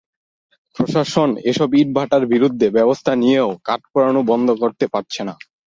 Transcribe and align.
প্রশাসন 0.75 1.29
এসব 1.51 1.69
ইটভাটার 1.81 2.23
বিরুদ্ধে 2.33 2.67
ব্যবস্থা 2.77 3.11
নিয়েও 3.21 3.49
কাঠ 3.67 3.81
পোড়ানো 3.91 4.21
বন্ধ 4.31 4.47
করতে 4.61 4.85
পারছে 4.93 5.21
না। 5.27 5.33